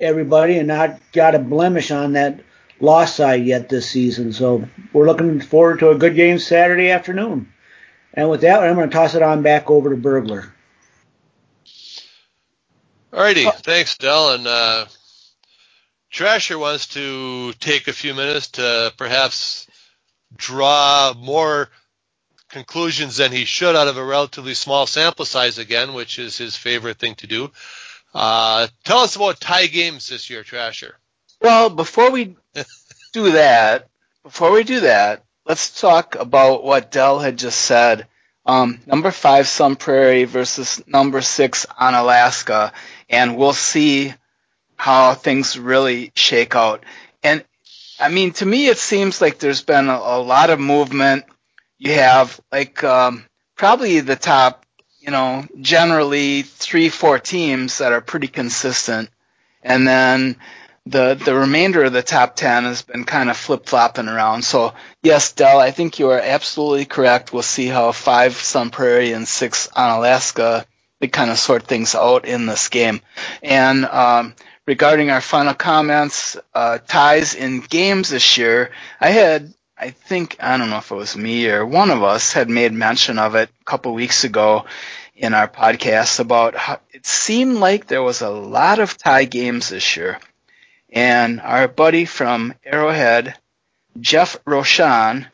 [0.00, 2.40] everybody and not got a blemish on that
[2.80, 4.32] loss side yet this season.
[4.32, 7.52] So we're looking forward to a good game Saturday afternoon.
[8.14, 10.52] And with that, I'm going to toss it on back over to Burglar.
[13.12, 13.50] Alrighty, oh.
[13.50, 14.34] thanks, Dell.
[14.34, 14.86] And uh,
[16.12, 19.66] Trasher wants to take a few minutes to perhaps
[20.36, 21.68] draw more
[22.48, 26.56] conclusions than he should out of a relatively small sample size again, which is his
[26.56, 27.50] favorite thing to do.
[28.14, 30.92] Uh, tell us about tie games this year, Trasher.
[31.40, 32.36] Well, before we
[33.12, 33.88] do that,
[34.22, 38.06] before we do that, let's talk about what Dell had just said.
[38.44, 42.72] Um, number five, Sun Prairie versus number six Onalaska,
[43.08, 44.14] and we'll see
[44.76, 46.84] how things really shake out.
[47.22, 47.44] And
[48.00, 51.24] I mean, to me, it seems like there's been a, a lot of movement.
[51.78, 53.24] You have like um,
[53.54, 54.64] probably the top,
[55.00, 59.10] you know, generally three, four teams that are pretty consistent,
[59.62, 60.36] and then
[60.90, 64.42] the the remainder of the top ten has been kind of flip flopping around.
[64.42, 67.32] So yes, Dell, I think you are absolutely correct.
[67.32, 70.64] We'll see how five Sun Prairie and six Onalaska
[71.00, 73.00] they kind of sort things out in this game.
[73.42, 74.34] And um,
[74.66, 80.56] regarding our final comments, uh, ties in games this year, I had, I think, I
[80.56, 83.48] don't know if it was me or one of us had made mention of it
[83.60, 84.64] a couple weeks ago
[85.14, 89.68] in our podcast about how it seemed like there was a lot of tie games
[89.68, 90.18] this year.
[90.90, 93.36] And our buddy from Arrowhead,
[94.00, 95.26] Jeff Roshan,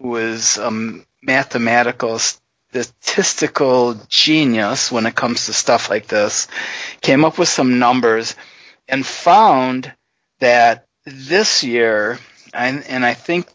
[0.00, 0.70] who is a
[1.22, 6.48] mathematical statistical genius when it comes to stuff like this,
[7.00, 8.34] came up with some numbers
[8.88, 9.92] and found
[10.38, 12.18] that this year,
[12.54, 13.48] and, and I think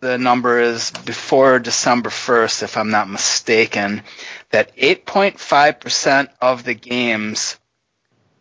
[0.00, 4.02] the number is before December 1st, if I'm not mistaken,
[4.50, 7.57] that 8.5% of the games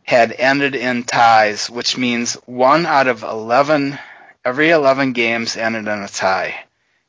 [0.07, 3.99] had ended in ties, which means one out of 11,
[4.45, 6.55] every 11 games ended in a tie.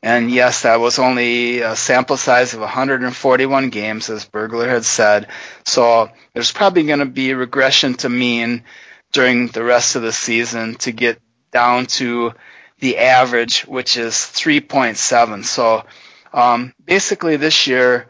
[0.02, 5.28] And yes, that was only a sample size of 141 games, as Burglar had said.
[5.64, 8.64] So there's probably going to be regression to mean
[9.12, 11.20] during the rest of the season to get
[11.52, 12.32] down to
[12.80, 15.44] the average, which is 3.7.
[15.44, 15.84] So
[16.32, 18.08] um, basically, this year,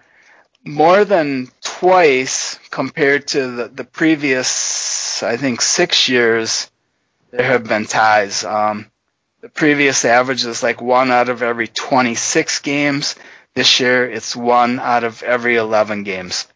[0.64, 1.48] more than
[1.78, 6.68] twice compared to the, the previous, I think, six years,
[7.30, 8.42] there have been ties.
[8.42, 8.90] Um,
[9.42, 13.14] the previous average is like one out of every 26 games.
[13.54, 16.48] This year, it's one out of every 11 games.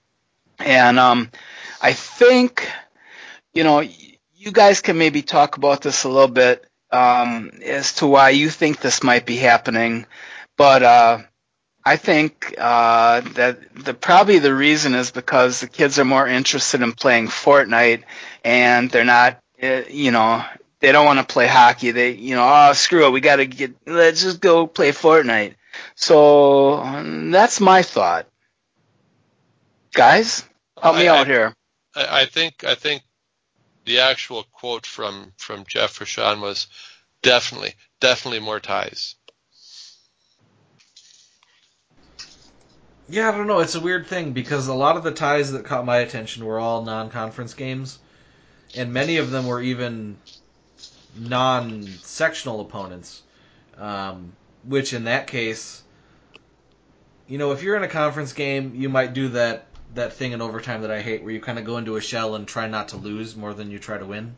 [0.59, 1.31] And um,
[1.81, 2.69] I think,
[3.55, 8.09] you know, you guys can maybe talk about this a little bit um, as to
[8.09, 10.05] why you think this might be happening.
[10.57, 11.19] But uh,
[11.85, 16.81] I think uh, that the probably the reason is because the kids are more interested
[16.81, 18.05] in playing Fortnite,
[18.45, 20.45] and they're not, eh, you know,
[20.79, 21.91] they don't want to play hockey.
[21.91, 25.55] They, you know, oh screw it, we got to get, let's just go play Fortnite.
[25.97, 28.27] So um, that's my thought,
[29.93, 30.45] guys.
[30.81, 31.55] Help me I, out here.
[31.97, 33.03] I, I think I think
[33.85, 36.69] the actual quote from from Jeff Rashan was
[37.23, 39.17] definitely definitely more ties.
[43.09, 43.59] Yeah, I don't know.
[43.59, 46.59] It's a weird thing because a lot of the ties that caught my attention were
[46.59, 47.99] all non-conference games,
[48.77, 50.17] and many of them were even
[51.17, 53.23] non-sectional opponents.
[53.77, 54.33] Um,
[54.65, 55.83] which in that case,
[57.27, 60.41] you know, if you're in a conference game, you might do that that thing in
[60.41, 62.89] overtime that I hate, where you kind of go into a shell and try not
[62.89, 64.37] to lose more than you try to win.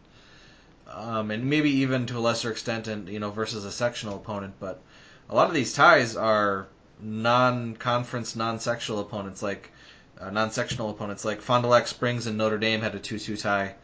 [0.90, 4.54] Um, and maybe even to a lesser extent, and you know, versus a sectional opponent.
[4.58, 4.82] But
[5.28, 6.66] a lot of these ties are
[7.00, 9.70] non-conference, non-sexual opponents, like
[10.20, 13.74] uh, non-sectional opponents, like Fond du Lac Springs and Notre Dame had a two-two tie.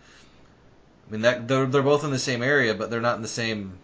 [1.08, 3.28] I mean, that they're they're both in the same area, but they're not in the
[3.28, 3.78] same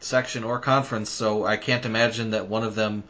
[0.00, 1.10] section or conference.
[1.10, 3.04] So I can't imagine that one of them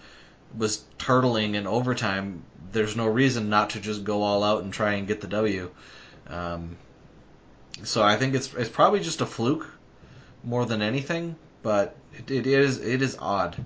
[0.56, 2.42] was turtling in overtime.
[2.72, 5.70] There's no reason not to just go all out and try and get the W.
[6.28, 6.76] Um,
[7.82, 9.66] so I think it's it's probably just a fluke
[10.44, 13.56] more than anything, but it, it is it is odd.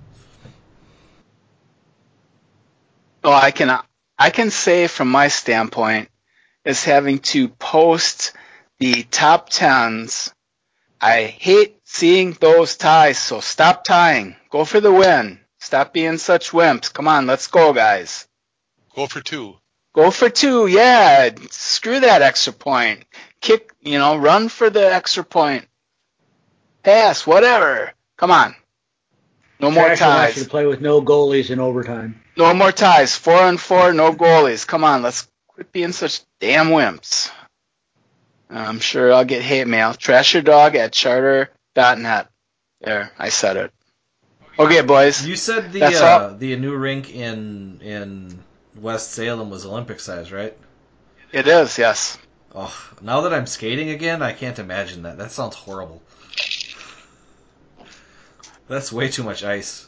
[3.25, 3.75] Well, I can
[4.19, 6.09] I can say from my standpoint
[6.63, 8.33] is having to post
[8.77, 10.31] the top tens.
[11.01, 14.35] I hate seeing those ties, so stop tying.
[14.51, 15.39] Go for the win.
[15.59, 16.93] Stop being such wimps.
[16.93, 18.27] Come on, let's go, guys.
[18.95, 19.55] Go for two.
[19.93, 21.31] Go for two, yeah.
[21.49, 23.05] Screw that extra point.
[23.41, 25.65] Kick, you know, run for the extra point.
[26.83, 27.91] Pass, whatever.
[28.17, 28.55] Come on.
[29.59, 30.35] No more ties.
[30.35, 32.21] to play with no goalies in overtime.
[32.37, 33.15] No more ties.
[33.15, 34.67] Four and four, no goalies.
[34.67, 37.31] Come on, let's quit being such damn wimps.
[38.49, 39.93] I'm sure I'll get hate mail.
[39.93, 42.29] Trash your dog at charter.net.
[42.81, 43.71] There, I said it.
[44.57, 45.25] Okay, boys.
[45.25, 48.39] You said the uh, the new rink in in
[48.75, 50.55] West Salem was Olympic size, right?
[51.31, 52.17] It is, yes.
[52.53, 55.17] Oh, now that I'm skating again, I can't imagine that.
[55.17, 56.01] That sounds horrible.
[58.67, 59.87] That's way too much ice.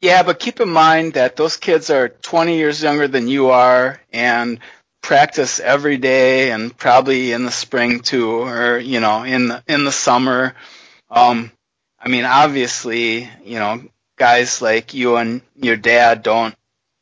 [0.00, 4.00] Yeah, but keep in mind that those kids are 20 years younger than you are
[4.12, 4.60] and
[5.00, 9.84] practice every day and probably in the spring too, or, you know, in the, in
[9.84, 10.54] the summer.
[11.10, 11.50] Um,
[11.98, 13.82] I mean, obviously, you know,
[14.16, 16.54] guys like you and your dad don't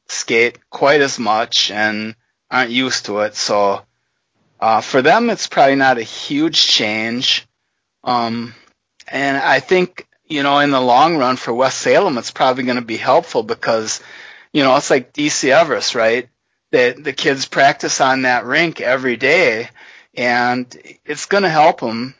[0.08, 2.14] skate quite as much and
[2.50, 3.34] aren't used to it.
[3.34, 3.82] So,
[4.60, 7.48] uh, for them, it's probably not a huge change.
[8.04, 8.54] Um,
[9.08, 12.76] and I think you know, in the long run for West Salem, it's probably going
[12.76, 14.00] to be helpful because,
[14.52, 16.28] you know, it's like DC Everest, right?
[16.70, 19.68] That the kids practice on that rink every day,
[20.14, 20.74] and
[21.04, 22.14] it's going to help them,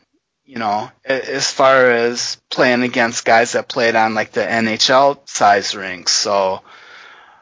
[0.45, 5.75] you know, as far as playing against guys that played on like the NHL size
[5.75, 6.11] rinks.
[6.11, 6.61] So,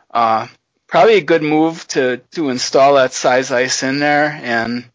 [0.10, 0.48] uh,
[0.88, 4.86] probably a good move to to install that size ice in there, and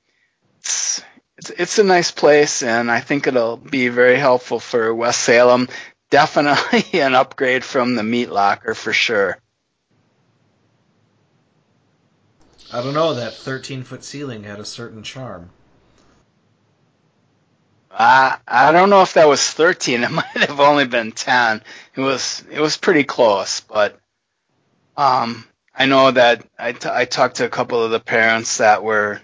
[0.61, 1.03] it's
[1.39, 5.69] it's, it's a nice place, and I think it'll be very helpful for West Salem.
[6.11, 9.39] Definitely an upgrade from the meat locker for sure.
[12.73, 13.15] I don't know.
[13.15, 15.51] That 13 foot ceiling had a certain charm.
[17.91, 20.03] Uh, I don't know if that was 13.
[20.05, 21.63] It might have only been 10.
[21.97, 23.99] It was it was pretty close, but
[24.97, 28.85] um, I know that I, t- I talked to a couple of the parents that
[28.85, 29.21] were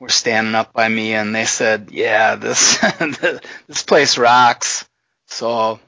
[0.00, 2.78] were standing up by me and they said, "Yeah, this
[3.68, 4.88] this place rocks."
[5.26, 5.78] So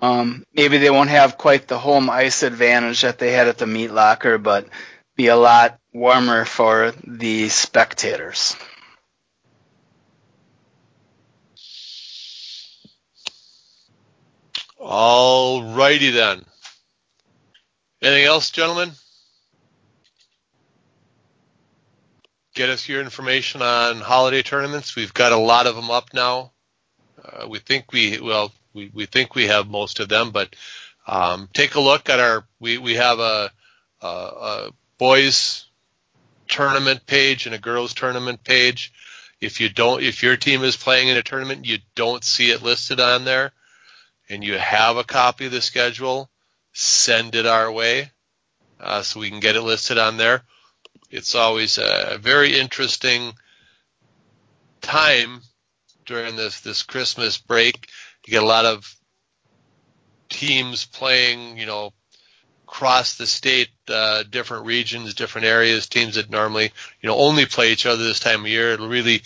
[0.00, 3.66] um, maybe they won't have quite the home ice advantage that they had at the
[3.66, 4.66] meat locker, but
[5.14, 8.56] be a lot warmer for the spectators.
[14.78, 16.44] All righty then.
[18.02, 18.90] Anything else, gentlemen?
[22.54, 24.94] Get us your information on holiday tournaments.
[24.94, 26.52] We've got a lot of them up now.
[27.24, 30.54] Uh, we think we well we, we think we have most of them, but
[31.06, 33.50] um, take a look at our we we have a,
[34.00, 35.66] a, a boys
[36.48, 38.92] tournament page and a girls tournament page.
[39.40, 42.62] If you don't if your team is playing in a tournament, you don't see it
[42.62, 43.52] listed on there,
[44.28, 46.28] and you have a copy of the schedule,
[46.72, 48.10] send it our way
[48.80, 50.42] uh, so we can get it listed on there
[51.12, 53.34] it's always a very interesting
[54.80, 55.42] time
[56.06, 57.88] during this this Christmas break.
[58.26, 58.96] You get a lot of
[60.30, 61.92] teams playing, you know,
[62.66, 65.86] across the state, uh, different regions, different areas.
[65.86, 68.70] Teams that normally, you know, only play each other this time of year.
[68.70, 69.22] It'll really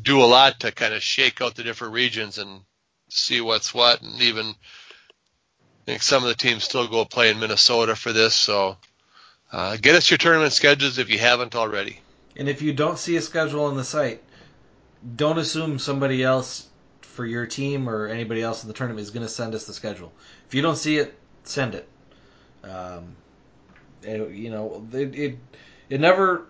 [0.00, 2.60] do a lot to kind of shake out the different regions and
[3.08, 4.02] see what's what.
[4.02, 8.34] And even I think some of the teams still go play in Minnesota for this.
[8.34, 8.76] So
[9.52, 12.00] uh, get us your tournament schedules if you haven't already.
[12.36, 14.22] And if you don't see a schedule on the site,
[15.16, 16.68] don't assume somebody else
[17.00, 19.72] for your team or anybody else in the tournament is going to send us the
[19.72, 20.12] schedule.
[20.46, 21.88] If you don't see it, send it.
[22.62, 23.16] Um,
[24.04, 25.38] you know, it, it
[25.88, 26.46] it never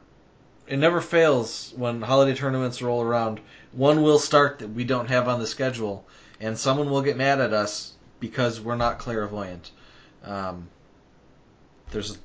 [0.66, 3.40] it never fails when holiday tournaments roll around.
[3.72, 6.04] One will start that we don't have on the schedule,
[6.40, 9.70] and someone will get mad at us because we're not clairvoyant.
[10.24, 10.68] Um,
[11.90, 12.18] there's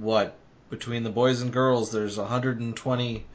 [0.00, 0.36] what
[0.70, 3.26] between the boys and girls, there's 120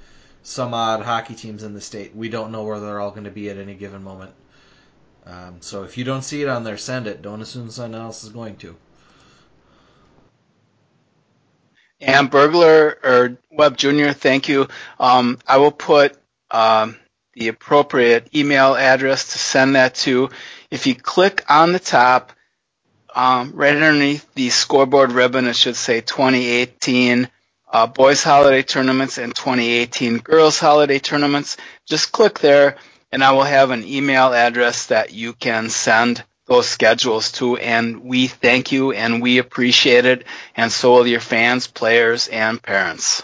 [0.44, 2.16] some odd hockey teams in the state.
[2.16, 4.32] We don't know where they're all going to be at any given moment.
[5.26, 7.22] Um, so if you don't see it on there, send it.
[7.22, 8.76] Don't assume someone else is going to.
[12.00, 14.68] And Burglar or Webb Jr., thank you.
[15.00, 16.18] Um, I will put
[16.50, 16.98] um,
[17.36, 20.30] the appropriate email address to send that to.
[20.72, 22.34] If you click on the top,
[23.16, 27.30] um, right underneath the scoreboard ribbon, it should say 2018
[27.72, 31.58] uh, boys holiday tournaments and 2018 girls holiday tournaments.
[31.86, 32.78] Just click there,
[33.12, 37.58] and I will have an email address that you can send those schedules to.
[37.58, 42.62] And we thank you and we appreciate it, and so will your fans, players, and
[42.62, 43.24] parents.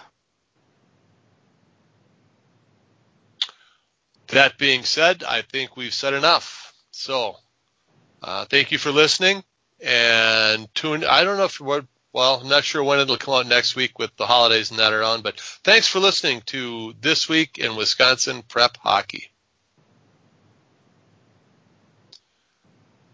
[4.28, 6.74] That being said, I think we've said enough.
[6.92, 7.36] So,
[8.22, 9.44] uh, thank you for listening
[9.84, 11.04] and tune.
[11.04, 11.86] I don't know if what.
[12.14, 14.94] Well, I'm not sure when it'll come out next week with the holidays and that
[14.94, 19.30] around, but thanks for listening to this week in Wisconsin Prep Hockey.